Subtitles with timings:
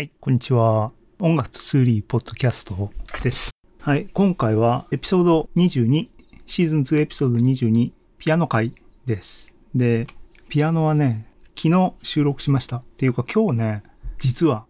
[0.00, 0.92] はい、こんにちは。
[1.18, 2.90] 音楽とツーリーポッドキャスト
[3.22, 3.50] です。
[3.80, 6.08] はい、今回はエピソード22、
[6.46, 8.72] シーズン2エピソード22、ピアノ会
[9.04, 9.54] です。
[9.74, 10.06] で、
[10.48, 12.78] ピアノはね、昨日収録しました。
[12.78, 13.82] っていうか今日ね、
[14.18, 14.64] 実は、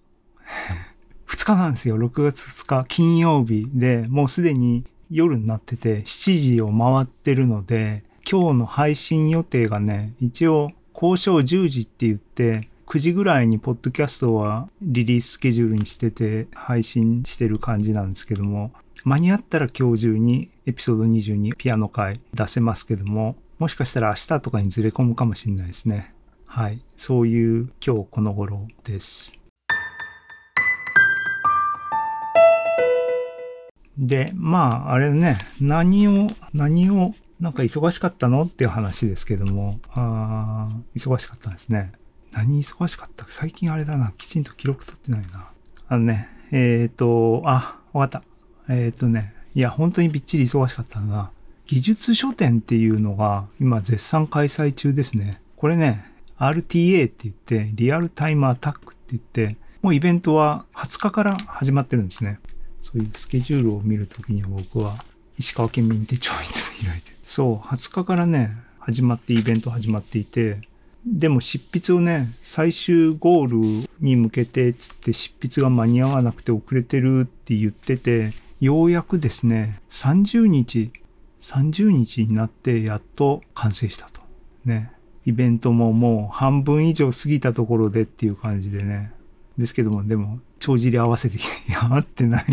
[1.30, 1.96] 2日なんですよ。
[1.96, 18.72] 6月2日、金曜日で、もうすでに夜になってて、7時を回ってるので、今日の配信予定がね、一応、交渉10時って言って、9時ぐらいにポッドキャストはリリーススケジュールにしてて配信してる感じなんですけども
[19.04, 26.12] 間に合ったら今日中にエピソード22ピアノ回出せますけどももしかしたら明日とかにずれ込むかもしれないですね。
[26.46, 26.82] はい。
[26.96, 29.38] そういう今日この頃です。
[33.96, 35.38] でまああれね。
[35.60, 38.42] 何を何をなんか忙しかったの？
[38.42, 39.78] っていう話ですけども。
[39.90, 41.92] あ忙しかったんですね。
[42.32, 43.26] 何忙しかった？
[43.28, 44.12] 最近あれだな。
[44.16, 45.50] きちんと記録取ってないな。
[45.88, 48.22] あのね、えっ、ー、と、あ、わかっ
[48.68, 48.72] た。
[48.72, 51.30] えっ、ー、とね、いや、本当にびっちり忙しかったのが、
[51.66, 55.40] 技術書店っていうのが今絶賛開催中ですね。
[55.56, 56.04] これね、
[56.38, 62.38] RTA って言って、リアルタイムアタックって言って、もうイベントは20日から始まってるんですね。
[62.82, 65.04] そういうスケジュールを見るときに僕は
[65.38, 70.60] 石川県民手帳いつも開いてそう、20日からね、始まってイベント始まっていて、
[71.06, 80.92] でも執筆をね、最終ゴールに向けてつって執筆が間に合わなくて遅れてるって言ってて、ようやくですね、30日、
[81.40, 84.20] 30日になってやっと完成したと。
[84.64, 84.92] ね。
[85.24, 89.12] イベントももう半分以上過ぎたところでっていう感じでね。
[89.56, 91.40] ですけども、でも、帳尻合わせて、い
[91.70, 92.44] や、合ってない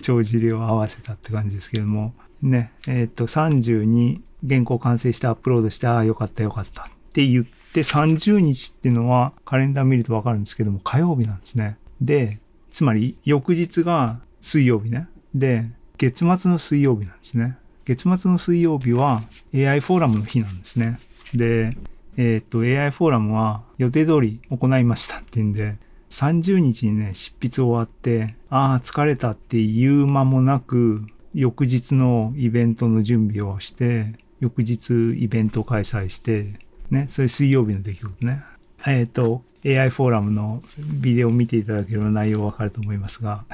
[0.00, 2.14] 帳尻を合わせたって感じですけども。
[2.42, 2.72] ね。
[2.88, 11.78] えっ、と、30に原稿完成してアップロードして、ああ、よかったよかったって言って、で、30日っていうのはカレンダー見るとわかるんですけども、火曜日なんですね。
[12.00, 12.38] で、
[12.70, 15.08] つまり翌日が水曜日ね。
[15.34, 17.56] で、月末の水曜日なんですね。
[17.84, 19.22] 月末の水曜日は
[19.54, 20.98] AI フォーラムの日なんですね。
[21.34, 21.76] で、
[22.16, 25.76] えー、っと、AI フォーラムは予定通り行いましたっていうんで、
[26.10, 36.54] 30日にね、執筆終わって、ああ、疲れたっていう間もなく、翌日のイベントの準備をして、翌日イベント開催して、
[36.90, 38.42] ね、それ水曜日の出来事ね。
[38.86, 43.44] えっ、ー、と、AI フォーラムのビデオを見ていただければ内容わかると思いますが。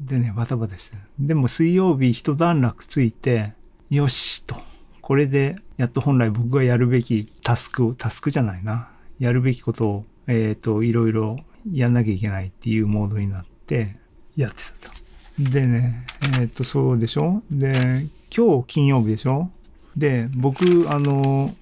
[0.00, 3.54] でね、バタバタしてでも水曜日一段落ついて、
[3.88, 4.56] よしと。
[5.00, 8.90] これで、やっと本来僕がやるべきタスク、タスクじゃないな。
[9.18, 11.36] やるべきことを、えっ、ー、と、いろいろ
[11.72, 13.96] やんなきゃいけないっていうモードになって
[14.36, 15.00] やってたと。
[15.38, 16.06] でね、
[16.38, 17.42] えっ、と、そうでしょ？
[17.50, 18.06] で、
[18.36, 19.50] 今日金曜日でしょ？
[19.96, 21.54] で、僕、あの、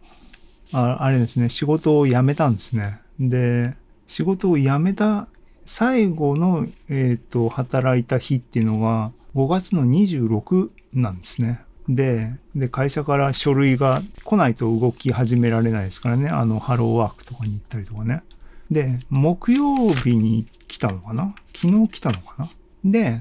[0.73, 3.01] ああれですね、仕事を辞めたんですね。
[3.21, 3.75] で、
[4.07, 5.29] 仕事を辞めた
[5.65, 11.61] 最後の、えっ、と、働いた日っていうのが5月の26なんですね。
[11.89, 16.29] で、で、会社から書類が来ないと動き始められないですからね。
[16.29, 18.23] あの、ハローワークとかに行ったりとかね。
[18.71, 21.35] で、木曜日に来たのかな？
[21.55, 22.49] 昨日来たのかな？
[22.85, 23.21] で、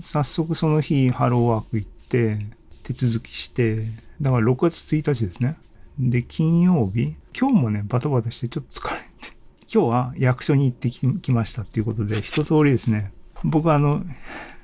[0.00, 2.38] 早速その日ハローワーク行って、
[2.82, 3.84] 手続きして、
[4.20, 5.56] だから6月1日ですね。
[5.98, 9.36] で、金曜日今日もね、バタバタしてちょっと疲れて。
[9.72, 14.04] 今日は役所に行ってきましたっていうことで、一通りですね、僕はあの、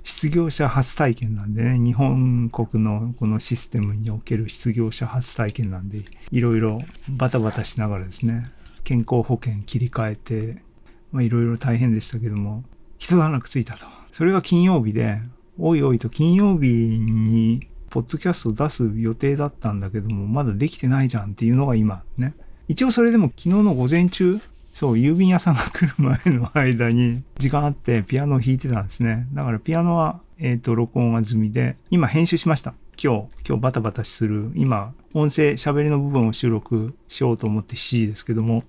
[0.04, 8.50] 失業者初体験なんでね、日本国のこのシステムにおける失業者初体験なんで、いろいろバタバタしながらですね、
[8.84, 10.62] 健康保険切り替えて、
[11.10, 12.64] まあいろいろ大変でしたけども、
[12.98, 13.86] 一段落ついたと。
[14.12, 15.20] それが金曜日で、
[15.58, 22.34] おいおいと金曜日に、ポッドキャストを出す予定だったんだけども、まだできてないじゃんっていうのが今ね。
[22.68, 24.40] 一応それでも昨日の午前中、
[24.72, 29.26] そう、郵便屋さんが来る前の間に時間あってピアノを弾いてたんですね。
[29.34, 32.74] だからピアノは、えっ、ー、と、録音は済みで、今編集しました。
[33.00, 38.64] 今日、今日バタバタする、今、音声、喋りの部分を収録しようと思って7時ですけども、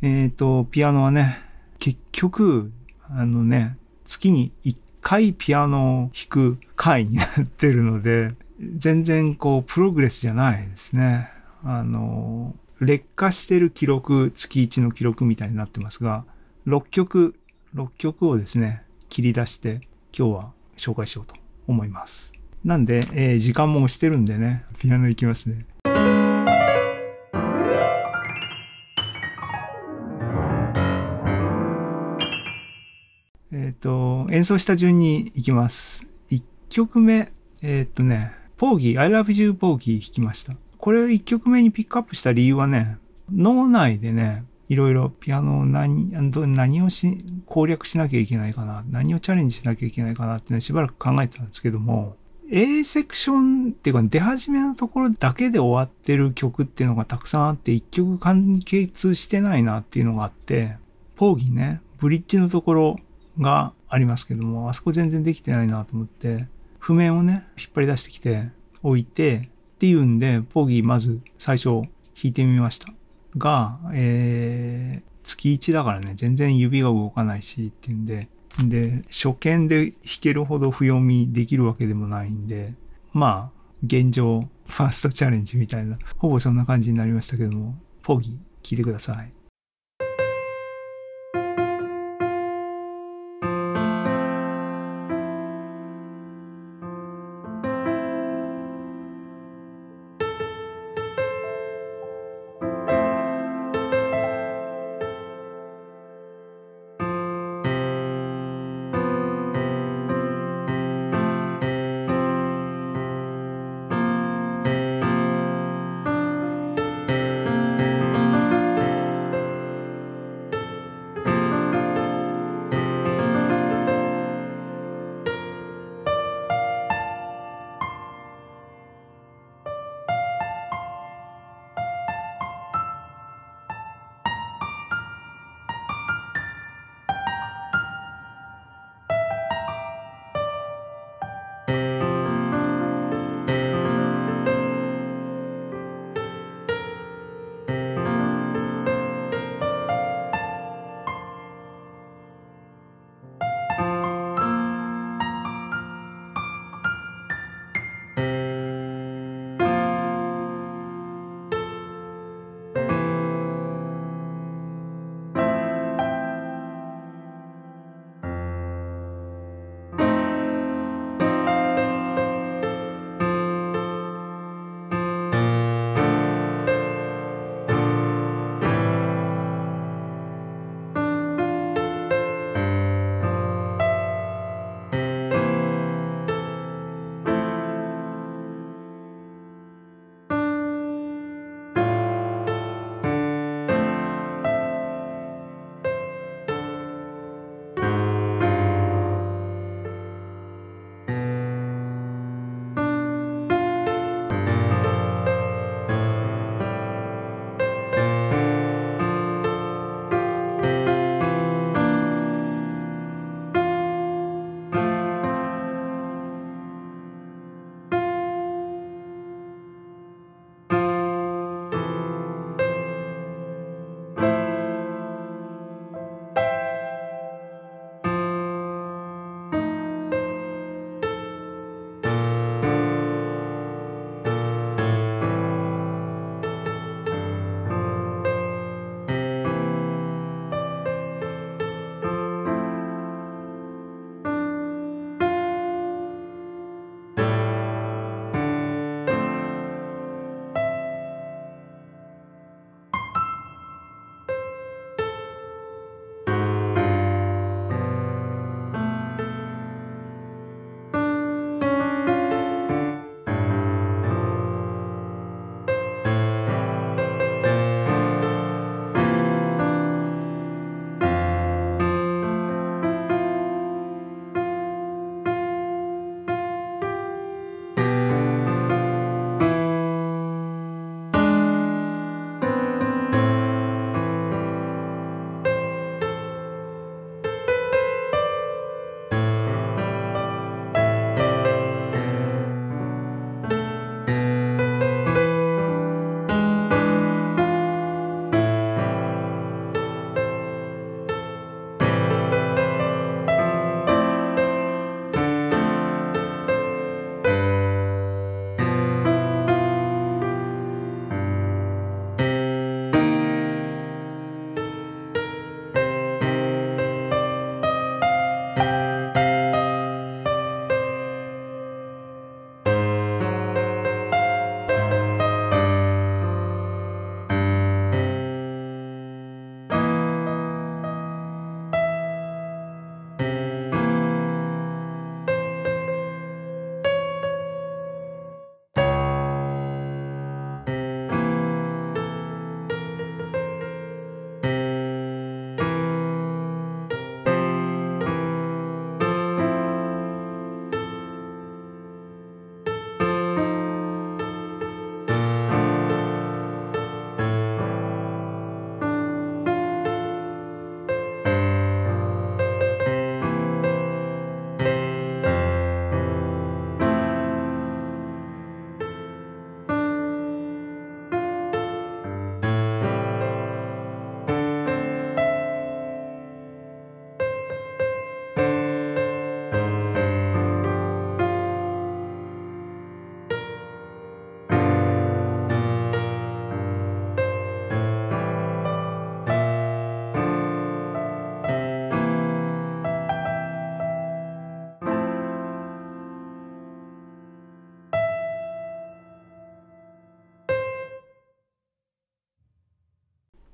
[0.00, 1.38] えっ、ー、と、ピアノはね、
[1.78, 2.72] 結局、
[3.08, 8.30] あのね、月に1回ピアノを弾く回になってるので、
[8.76, 11.37] 全然こう、プログレスじゃないですね。
[11.64, 16.24] あの、劣化してる記録、月1の記録みたいになってますが、
[16.66, 17.34] 6曲、
[17.74, 19.80] 6曲をですね、切り出して
[20.16, 21.34] 今日は紹介しようと
[21.66, 22.32] 思います。
[22.64, 25.66] なんで、えー、時間も押してるんでね、ピアノいきますね。
[33.50, 36.06] えっ、と、演奏した順にいきます。
[36.30, 37.32] 1曲目、
[37.62, 40.54] えっ、とね、ポーギー、I love you ポーギー弾きました。
[40.78, 42.98] これを1曲目にピックアップした理由はね、
[43.32, 52.16] 脳内でね、いろいろピアノを何、何をし、攻略しなきゃいけないかな、何をチャレンジしなきゃいけないかなってね、しばらく考えてたんですけども、
[52.50, 60.76] A セクションっていうか出始めのところだけで終わってる曲っていうのがたくさんあって、1曲完結してないなっていうのがあって、
[61.16, 62.96] ポーギーね、ブリッジのところ
[63.38, 66.46] がありますけども、あそこ全然できてないなと思って、
[66.78, 68.50] 譜面をね、引っ張り出してきて
[68.82, 71.86] 置いて、っていうんで、ポギーまず最初弾
[72.24, 72.92] いてみました。
[73.36, 78.28] が、えー、月1だからね、全然指が動かないしっていうんで、
[78.64, 82.74] で、初見で弾けるほど不読みできるわけでもないんで、
[83.12, 89.30] まあ、現状、ファーストチャレンジみたいな、ほぼそんな感じになりましたけども、ポギー、聞いてください。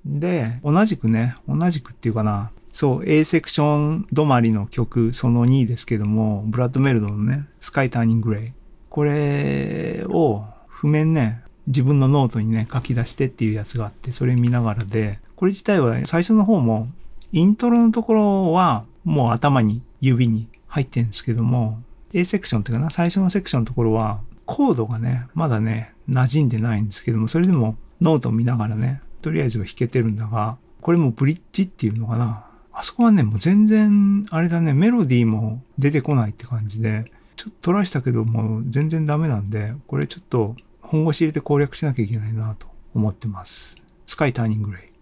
[0.04, 8.52] で、同じくね、同じくっていうかな、そう、A セクション止まりの曲、その2ですけども、ブラッドメルドのね、 Sky Turning Grey。
[8.90, 16.88] これを譜面ね、自分のノートにね、書き出してっていうやつがあって、それ見ながらで、これ自体は最初の方も、
[17.32, 21.80] イントロのところはもう頭に指に入ってるんですけども、
[22.12, 32.44] A セクションっていうかな、最初のセクションのところは、コードがね、まだね、馴染んでないんですけども、それでもノートを見ながらね、とりあえずは弾けてるんだが、これもブリッジっていうのかな。
[32.74, 43.76] あそこはね、もう全然、あれだね、メロディーも出てこないって感じで、ちょっとトライしたけどもう全然ダメなんで、これちょっと本腰入れて攻略しなきゃいけないなと思ってます。
[44.04, 44.93] スカイターニングレイ。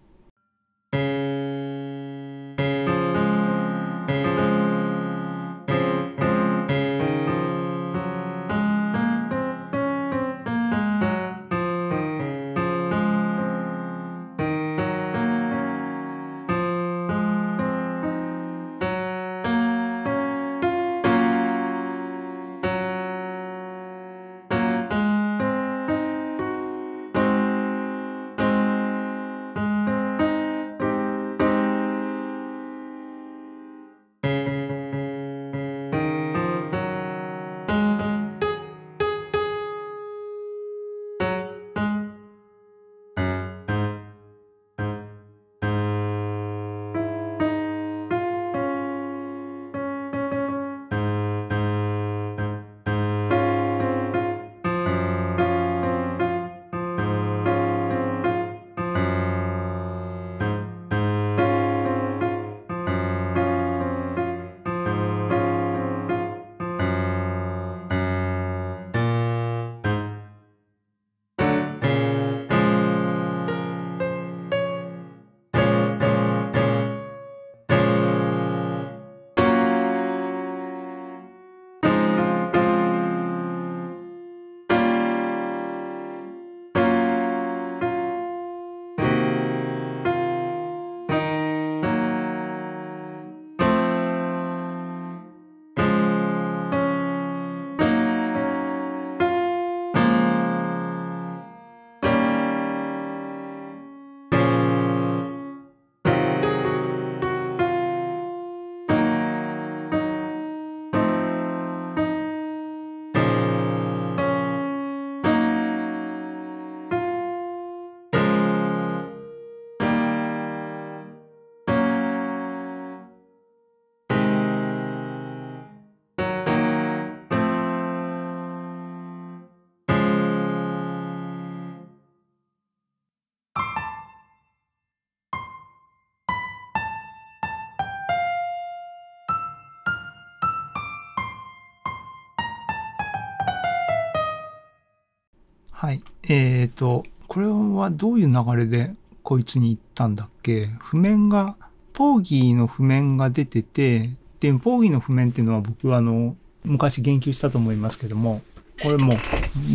[145.83, 146.01] はい。
[146.29, 150.67] えっ、ー、と、これはどういう流れでこいつに行ったんだっけ？
[150.79, 151.57] 譜面が、
[151.91, 158.41] ポーギーの譜面が出てて、で、ポーギーの譜面っていうのは僕はあの、昔言及したと思いますけども、
[158.81, 159.15] これも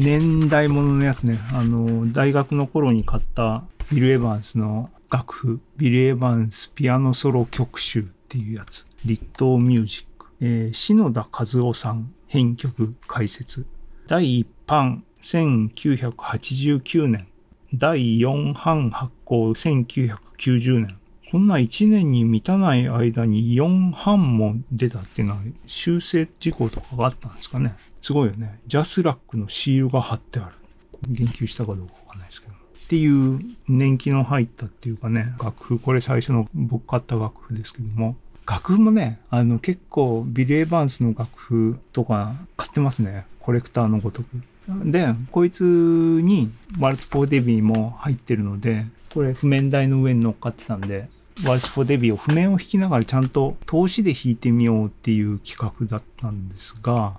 [0.02, 1.40] 年代物のやつね。
[1.52, 8.86] あの、大学の頃に買ったビル・エヴァンスの楽譜、ビル・エヴァンスピアノソロ曲集っていうやつ。
[9.04, 10.28] 立東ミュージック。
[10.40, 13.66] えー、篠田和夫さん編曲解説。
[14.06, 17.26] 第一版1989年。
[17.75, 20.98] 第4版発行1990年。
[21.30, 27.75] こんな1年に満たない間に4版も出たっていうのは修正事項とかがあったんですかね。
[28.00, 28.60] すごいよね。
[28.66, 30.54] ジャスラックのシールが貼ってある。
[31.06, 32.54] 言及したかどうかわかんないですけど。
[32.54, 32.56] っ
[32.88, 43.26] ていう年季の入ったっていうかね、楽譜、これ最初の僕買った楽譜ですけども、楽譜もね、あの結構ビル・エヴァンスの楽譜とか買ってますね。
[43.40, 44.28] コレクターのごとく。
[44.68, 51.08] で、こいつにワルツ・フォー・デビーも入ってるので、これ譜面台の上に乗っかってたんで、
[51.44, 57.18] ワルツ・フォー・デビーを譜面を弾きながらちゃんと通しで弾いてみようっていう企画だったんですが、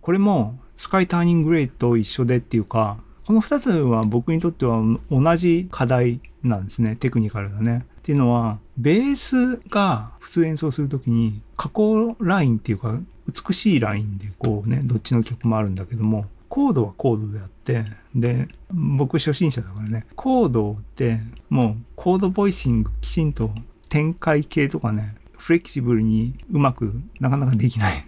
[0.00, 2.96] これも Sky Turning Grey と一緒でっていうか、
[3.26, 6.96] この2つは僕にとっては同じ課題なんですね。
[6.96, 7.86] テクニカルだね。
[8.02, 23.52] っていうのは、ベースが普通演奏するときに、下降ラインっていうか、美しいラインでこうね、どっちの曲もあるんだけども、コードはコードであって、で、僕初心者だからね、コードってもうコードボイシングきちんと
[23.88, 28.04] 展開形とかね、フレキシブルにうまくなかなかできない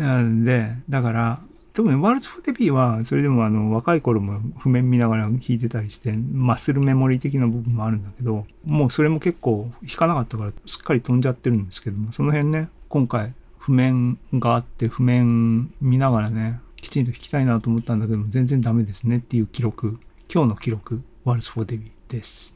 [0.00, 0.52] んで。
[0.52, 1.40] で、だから、
[1.76, 19.98] 特にワルツ・フォー・デビーは、それでもあの、若い頃も譜面見ながら弾いてたりして、マッスルメモリー的な部分もあるんだけど、もうそれも結構弾かなかったから、すっかり飛んじゃってるんですけども、その辺ね、今回、譜面があって、譜面見ながらね、きちんと弾きたいなと思ったんだけども、全然ダメですねっていう記録、
[20.32, 22.55] 今日の記録、ワールズ・フォー・デビーです。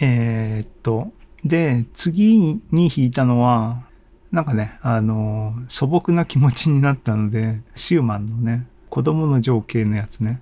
[0.00, 1.12] えー、っと、
[1.44, 3.84] で、次に弾いたのは、
[4.32, 10.40] なんかね、あの素朴な気持ちになったので、シューマンのね、子供の情景のやつね、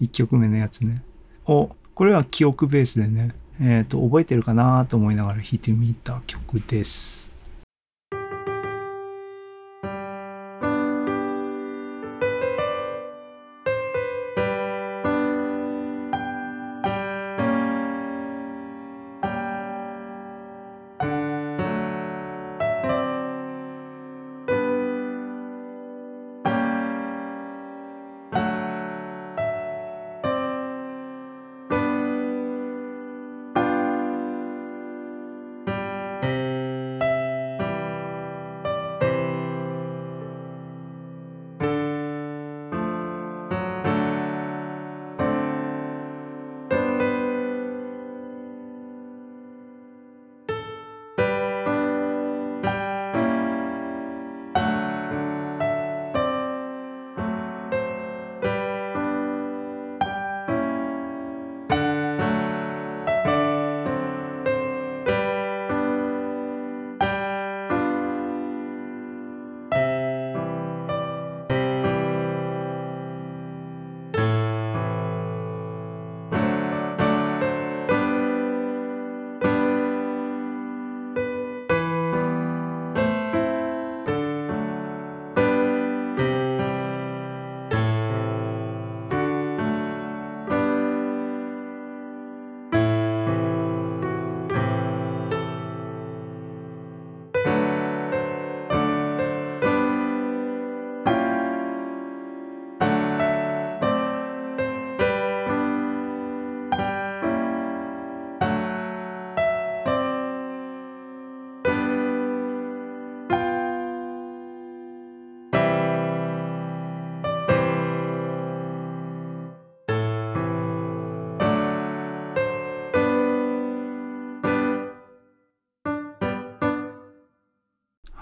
[0.00, 1.02] 1曲目のやつね、
[1.46, 7.33] を、これは記憶ベースでね、えっ、と、覚えてるかなと思いながら弾いてみた曲です。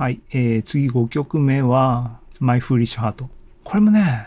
[0.02, 3.26] はい、えー、次5曲目は、My Foolish Heart。
[3.62, 4.26] これもね、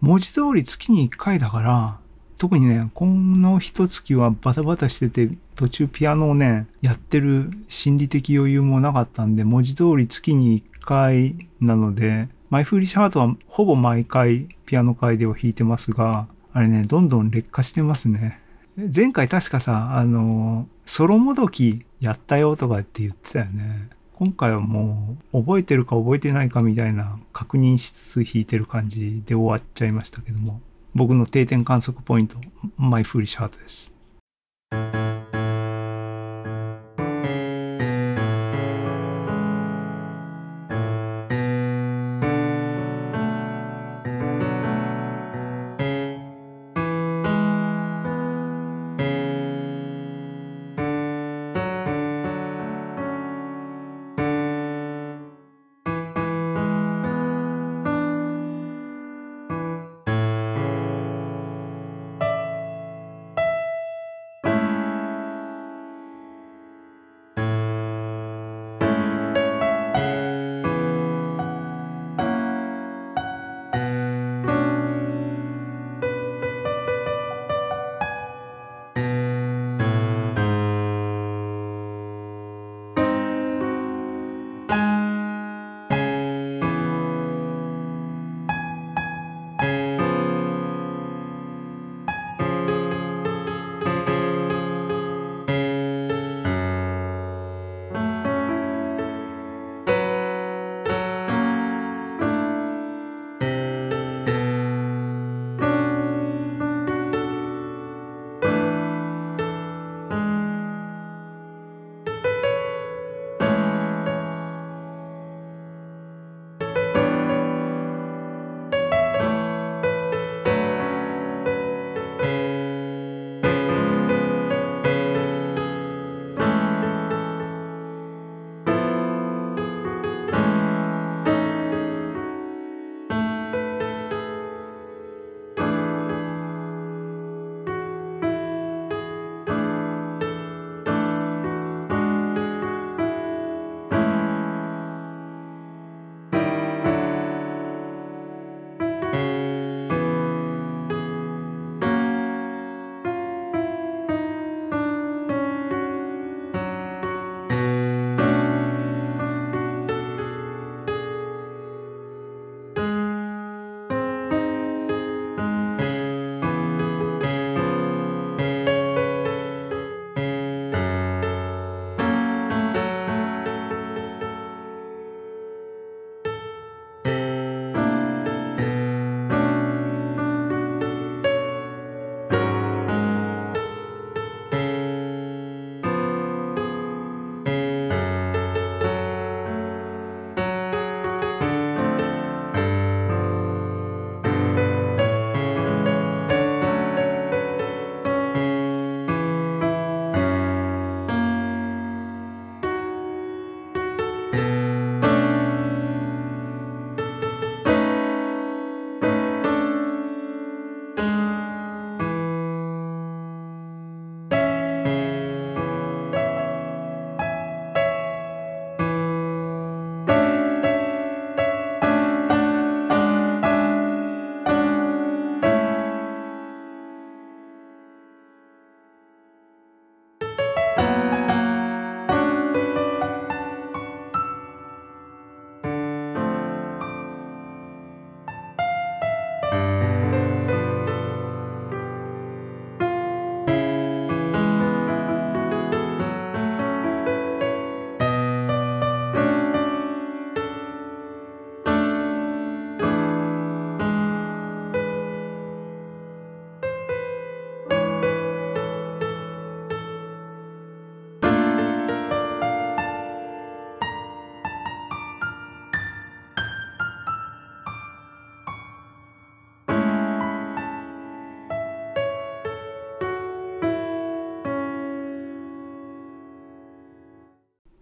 [0.00, 1.98] 文字通り月に1回だから、
[2.38, 18.40] 特にね、この一月はバタバタしてて、途中ピアノをね、やってる心理的余裕もなかったんで、文字通り月に1回なので、My Foolish Heart はほぼ毎回ピアノ会では弾いてますが、あれね、どんどん劣化してますね。
[18.78, 23.90] 前回確かさ、あの、ソロもどきやったよとかって言ってたよね。
[24.20, 30.60] 今回はもう覚えてるか覚えてないかみたいな確認しつつ弾いてる感じで終わっちゃいましたけども
[30.94, 32.36] 僕の定点観測ポイント
[32.76, 33.94] マイフーリッシュハートです。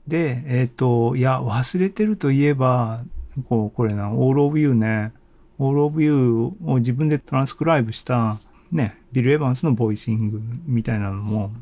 [0.09, 3.03] で、えっ、と、いや、忘れてるといえば、
[3.49, 5.13] こう、これな、All of You ね、
[5.61, 8.39] All of You を自分でトランスクライブした、
[8.73, 11.53] ね、ビル・エヴァンスのボイシングみたいなのも、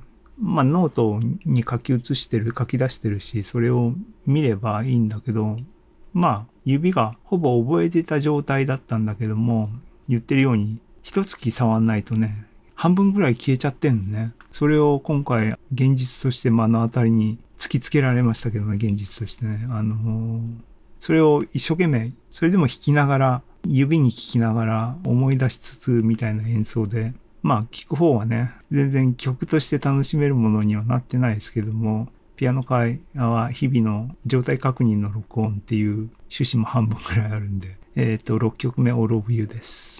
[0.40, 3.94] まあ、ノートに書き写してる、書き出してるし、それを
[4.26, 5.56] 見ればいいんだけど、
[6.12, 9.70] まあ、指がほぼ覚えてた状態だったんだけども、
[10.08, 14.32] 言ってるように、一月触んないとね、半分ぐらい消えちゃってんのね。
[14.52, 19.66] それを今回、現実として目の当たりに突きつけられましたけどね、現実としてね。
[19.70, 39.95] あのーそれを一生懸命、それでも弾きながら、指に聴きながら思い出しつつみたいな演奏で、まあ聴く方はね、全然曲として楽しめるものにはなってないですけども、ピアノ界は日々の状態確認の録音っていう趣旨も半分くらいあるんで、えっ、と、6曲目 All of You です。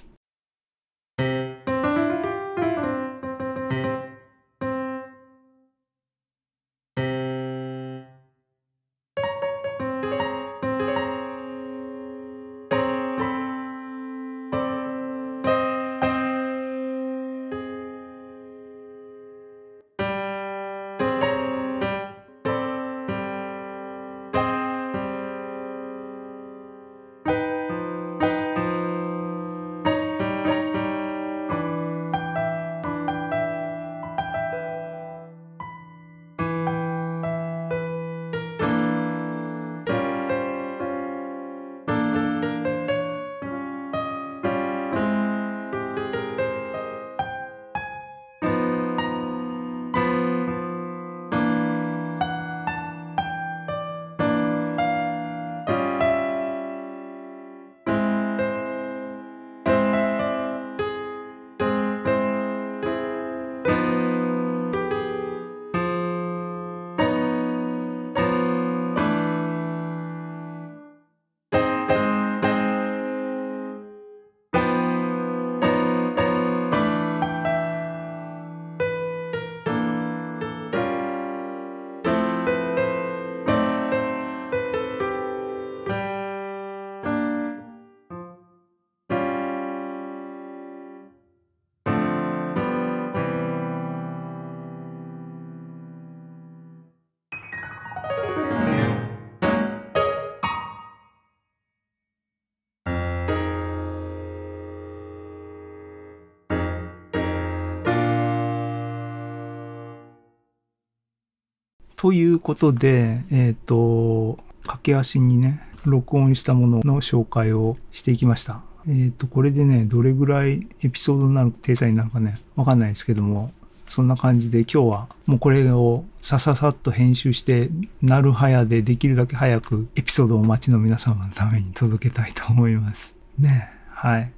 [112.07, 118.61] ということで、えっ、と、駆け足にね、録音したものの紹介をしていきました。
[118.89, 123.51] えっ、と、これでね、どれぐらいエピソードになる、体裁になるかね、わかんないですけども、
[123.89, 127.71] そんな感じで今日はもうこれをさささっと編集して、
[128.03, 133.17] なるはやでできるだけ早くエピソードをお待ちの皆様のために届けたいと思います。
[133.37, 134.31] ね、はい。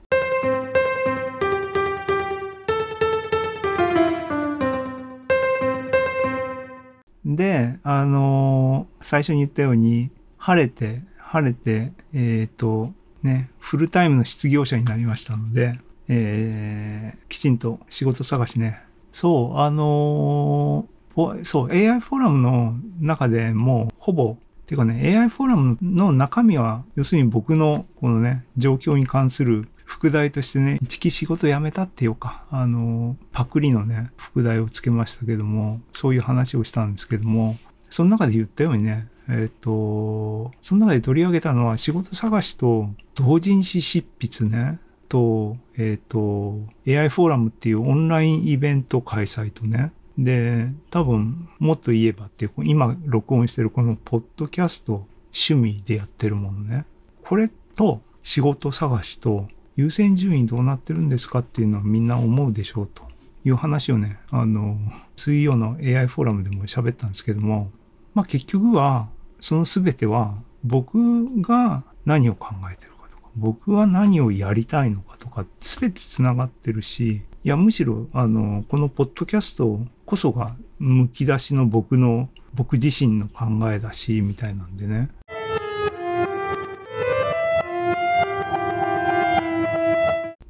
[7.39, 18.83] で、あのー最初に言ったように、晴れて、晴れて、えっ、と、ね、フルタイムの失業者になりましたので、えーきちんと仕事探しね。
[19.13, 37.57] そう、あのーそう、AI フォーラムの中でもうほぼ、ていうかね、AI フォーラムの中身は、要するに僕のこのね、状況に関する副題としてね、一期仕事辞めたっていうか、あの、パクリのね、副題をつけましたけども、そういう話をしたんですけども、
[37.89, 56.85] その中で言ったようにね、えっ、と、その中で取り上げたのは仕事探しと同人誌執筆ね、と、えっ、と、AI フォーラムっていうオンラインイベント開催とね、で、多分、もっと言えばっていう、今録音してるこのポッドキャスト趣味でやってるものね。
[57.25, 59.49] これと仕事探しと
[59.79, 63.05] 優先順位どうなってるんですかっていうのはみんな思うでしょうと
[63.45, 64.77] いう話をね、あの、
[65.15, 67.71] 水曜の AI フォーラムでも喋ったんですけども、
[68.13, 85.09] まあ結局は、その全ては僕が何を考えてるかとか、僕は何をやりたいのかとか、全て繋がってるし、いや、むしろ、あの、このポッドキャストこそが、むき出しの僕の、僕自身の考えだし、みたいなんでね。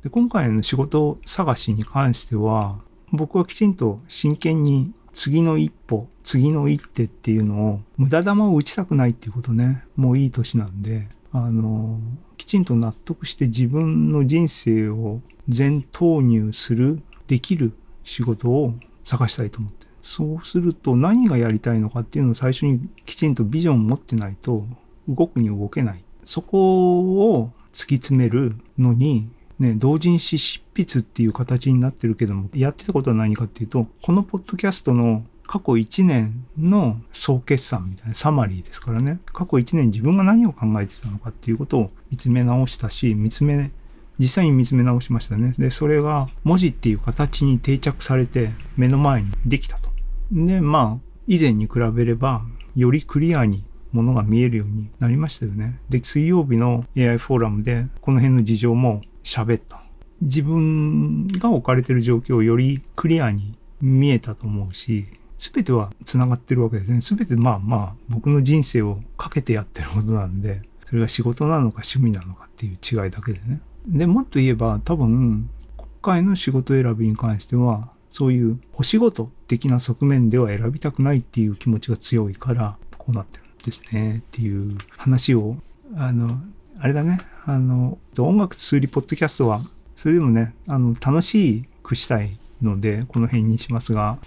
[0.08, 2.78] で今回の仕事探しに関しては、
[3.12, 12.00] 僕はきちんと真剣に次の一歩、次の一手っていうのを、無駄玉を打ちたくないっていうことね、もういい年なんで、あの、
[12.38, 18.72] きちんと納得して自分の人生を全投入する、できる仕事を
[19.04, 19.86] 探したいと思って。
[20.00, 24.64] そうすると何がやりたいのかっていうのを最初にきちんとビジョンを持ってないと
[25.06, 26.02] 動くに動けない。
[26.24, 27.00] そこ
[27.34, 39.18] を突き詰めるのに、ね、同人誌執筆っていう形になってるけども、やってたことは何かっていうと、このポッドキャストの過去1年の総決算みたいなサマリーですからね。
[39.32, 43.70] 過去1年自分が何を考えてたのかっていうことを見つめ直したし、見つめ、
[44.18, 45.54] 実際に見つめ直しましたね。
[45.58, 49.90] で、それが文字っていう形に定着されて目の前にできたと。
[50.30, 52.42] で、まあ、以前に比べれば、
[52.76, 55.80] よりクリアにものが見えるようになりましたよね。
[55.88, 59.82] で、水曜日の AI フォーラムでこの辺の事情も喋った。
[60.22, 65.06] 自分が置かれてる状況をよりクリアに見えたと思うし、
[65.36, 67.02] すべては繋がってるわけですね。
[67.02, 73.60] すべてまあまあ僕の人生をかけてやってることなんで、それが仕事なのか趣味なのかっていう違いだけでね。
[73.86, 85.56] で、もっと言えば多分今回の仕事選びに関してはそういうお仕事的な側面では選びたくないっていう気持ちが強いからこうなってるんですねっていう話を
[85.96, 86.40] あの
[86.80, 89.60] あれだねあの音楽通りポッドキャストは
[89.96, 94.18] それでもねあの楽しくしたいのでこの辺にしますが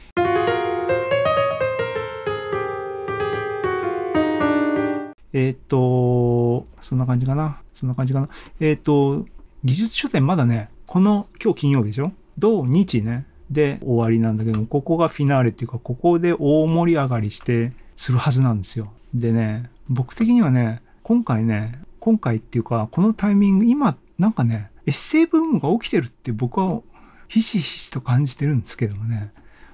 [5.33, 7.61] えっ、と、そんな感じかな？
[7.71, 8.27] そんな感じかな？
[8.59, 9.25] えっ、ー、と、
[9.63, 12.11] 技術書店まだね、この今日金曜日でしょ？
[12.37, 18.91] 土日ね、で終わりなんだけども、ここがフィナーレっていうか、ここで大盛り上がりしてするはずなんですよ。
[19.13, 26.81] でね、僕的にはね、今回ね、今回っていうか、このタイミング、今、なんかね、エッセイブームが起きてるって僕は
[27.27, 29.31] ひしひしと感じてるんですけどもね、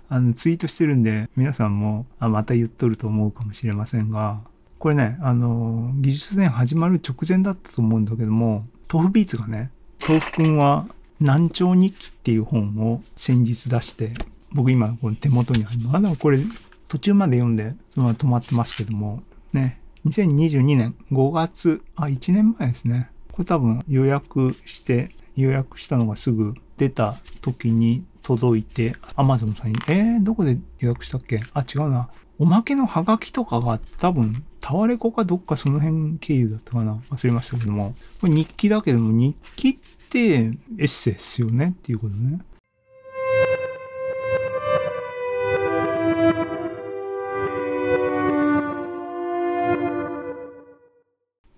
[0.09, 4.41] あの、ツイートしてるんで、皆さんも、あ、また言っとると思うかもしれませんが、
[4.77, 9.71] これね、あの、技術年始まる直前だったと思うんだけども、豆腐ビーツがね、
[10.05, 10.85] 豆腐くんは
[11.21, 14.13] 南朝日記っていう本を先日出して、
[14.51, 15.95] 僕今この手元にあるの。
[15.95, 16.39] あ、でもこれ
[16.87, 19.23] 途中まで読んで、そのまま止まってますけども、
[19.53, 23.09] ね、2022年5月、あ、1年前ですね。
[23.31, 31.43] これ多分予約して、予約したのがすぐ出た時に届いて、Amazon さんに、えー、どこで予約したっけ？
[31.53, 32.09] あ、違うな。
[32.39, 39.77] おまけのハガキとかが多分、タワレコかどっかその辺経由だったかな忘れましたけども、これ日記だけども日記っ
[40.09, 41.73] てエッセイっすよね？
[41.77, 42.39] っていうことね。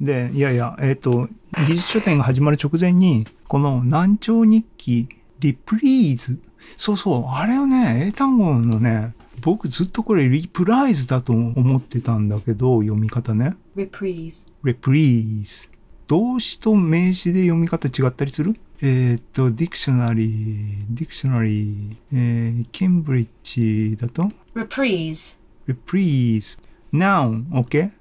[0.02, 1.30] で、いやいや、えっ、ー、と、
[1.68, 6.40] 技術書典が始まる直前に、この難聴日記リプリーズ。
[6.78, 13.56] そうそう、あれをね、英単語のね、僕ずっとこれリプライズだと思ってたんだけど、読み方ね。
[13.76, 14.48] reprise。
[14.64, 15.70] reprise。
[16.08, 18.56] 動詞と名詞で読み方違ったりする？
[18.82, 25.36] えっ、と、ディクショナリー、ディクショナリー、えー、ケンブリッジだと？Reprise。
[25.68, 26.58] reprise。
[26.92, 27.92] noun、OK?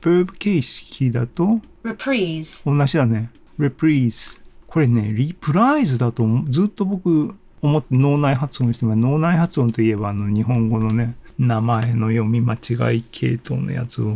[0.00, 2.62] verb、形式だと？Reprise。
[2.64, 3.30] 同じだね。
[3.58, 4.40] reprise。
[4.66, 14.14] これね、リプライズだとずっと僕思って脳内発音しても脳内発音といえばあの日本語のね名前の読み間違い系統のやつを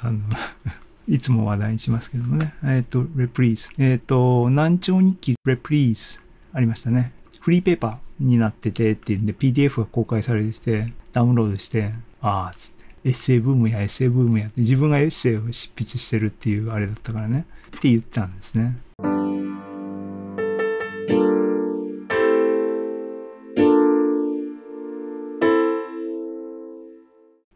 [0.00, 0.18] あの
[1.06, 2.54] いつも話題にしますけどもね。
[2.62, 3.68] えっ、ー、と、レプリーズ。
[3.76, 6.22] えっ、ー、と、南朝日記レプリーズ
[6.54, 7.12] ありましたね。
[7.40, 12.83] フリーペーパーになっててっていうんで PDF が公開されててダウンロードして、ああ、つって。
[13.06, 17.44] エッセイブームやエッセイブームやって自分がエッセイを執筆してるっていうあれだったからね。
[17.76, 18.76] って言ったんですね。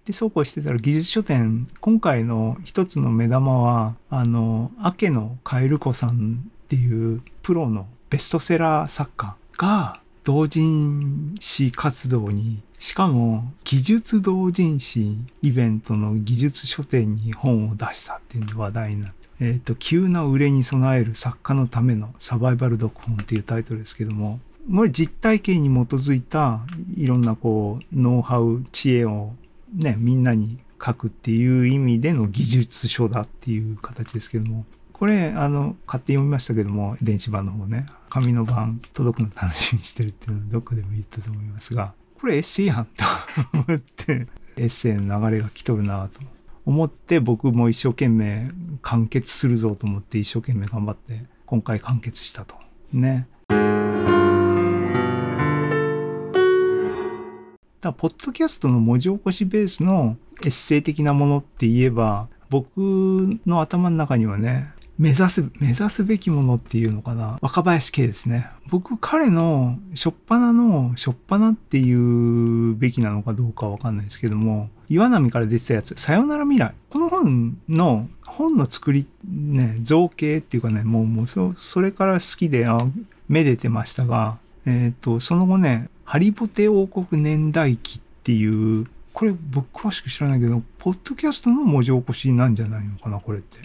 [0.04, 4.70] で、そうこうしてたら技術書店、今回の一つの目玉は、あの、
[5.00, 24.40] 明野カエル子さんっていうプロのベストセラー作家が同人誌活動に、しかも技術同人誌イベントの技術書店に本を出したっていうの話題になって、えっ、ー、と、急な売れに備える作家のためのサバイバル読本っていうタイトルですけども、
[24.74, 26.60] これ実体験に基づいた
[26.96, 29.32] いろんなこう、ノウハウ、知恵を
[29.74, 43.04] ね、みんなに書くっていう意味での技術書だっていう形ですけども、これ、あの、買って読みましたけども、電子版の方ね、紙の版届くの楽しみにしてるっていうのはどこでも言ったと思いますが、これエッセイやんと
[43.52, 46.20] 思って、エッセイの流れが来とるなと
[46.66, 48.50] 思って僕も一生懸命
[48.82, 52.56] 完結するぞと思って一生懸命頑張って今回完結したと。
[52.92, 53.28] ね。
[57.80, 62.78] だポッドキャストの文字起こしベースのエッセイ的なものって言えば、僕
[63.46, 67.38] の頭の中にはね、目指す、目指すべきものっていうのかな？
[67.40, 68.48] 若林圭ですね。
[68.68, 76.74] 僕、彼の、しょっぱなの、しょっぱなっていうべきなのかどうかわかんないですけども、岩波から出てたやつ、さよなら未来。
[76.90, 82.84] この本の、本の作り、ね、造形っていうかね、もう、もう、そ、それから好きで、あ、
[83.28, 93.58] めでてましたが、えっ、と、その後ね、ハリボテ王国年代記っていう、これ僕詳しく知らないけど、ポッドキャストの文字起こしなんじゃないのかな、これって。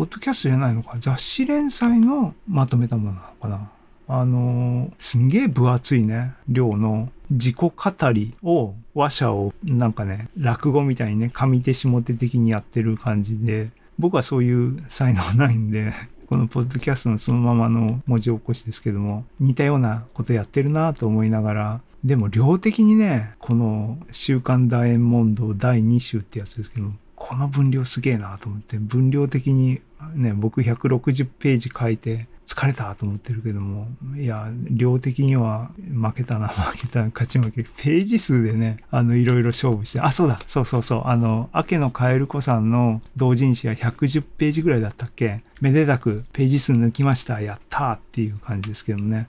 [0.00, 3.70] ポッドキャストじゃないのか雑誌連載のまとめたものなのかな？
[4.08, 7.10] あのすんげえ分厚いね、量の。
[7.30, 7.72] 自己語
[8.10, 15.92] りを、話者をなんかね、落語みたいにね、上手下手的にやってる感じで、僕はそういう才能ないんで、
[16.30, 29.82] このポッドキャストのそのままの文字起こしですけども、似たようなことやってるなと思いながら、でも量的にね、この週刊ダイヤモンド第2週ってやつですけども、この分量すげえなと思って、分量的に
[30.14, 37.62] ね、僕160ページ書いて疲れたと思ってるけども、いや、量的には負けたな、負けた、勝ち負け。
[37.62, 45.42] ページ数でね、あの、いろいろ勝負して、あ、そうだ、そうそうそう、あの、明野カエル子さんの同人誌が110ページぐらいだったっけ？
[45.60, 49.28] めでたくページ数抜きました、やったっていう感じですけどね。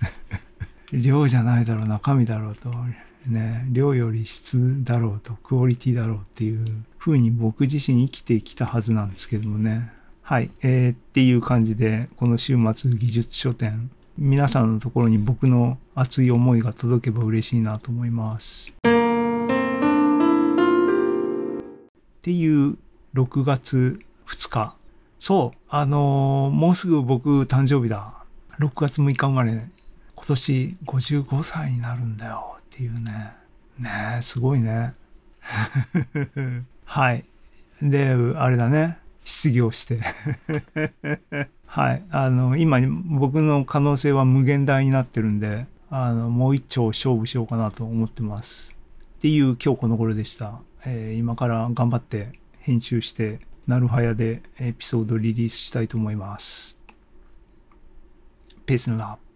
[0.92, 2.70] 量じゃないだろう、中身だろうと。
[3.26, 6.64] ね、量より質だろうと、クオリティだろうっていう
[7.00, 9.90] 風に僕自身生きてきたはずなんですけどもね。
[10.20, 10.50] はい。
[10.60, 18.74] えー、っていう感じで、この週末技術書店、皆さんのところに僕の熱い思いが届けば嬉しいなと思います。
[18.82, 18.82] っ
[22.20, 22.76] ていう
[23.14, 24.76] 6月2日。
[25.18, 28.12] そう、あのーもうすぐ僕誕生日だ。
[28.58, 33.32] 6月6日生まれ、今年55歳になるんだよっていうね。
[33.78, 34.92] ねえ、すごいね。
[36.90, 37.24] はい。
[37.80, 38.98] で、あれだね。
[39.24, 40.00] 失業して。
[41.64, 42.04] はい。
[42.10, 48.76] あの、今、僕の可能性は無限大になってるんで、あの、もう一丁勝負しようかなと思ってます。
[49.18, 50.62] っていう今日この頃でした。
[50.84, 53.38] えー今から頑張って編集して、
[53.68, 56.76] なるはやでエピソードリリースしたいと思います。
[58.66, 59.29] ペースのラップ。